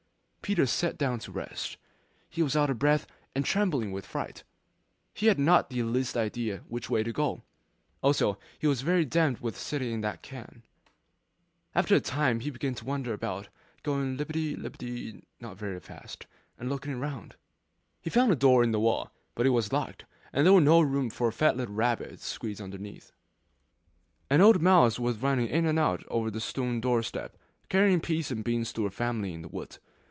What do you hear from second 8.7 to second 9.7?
very damp with